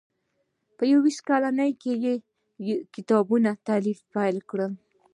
[0.77, 2.13] په یو ویشت کلنۍ کې یې
[2.65, 4.59] د کتابونو تالیف پیل کړ.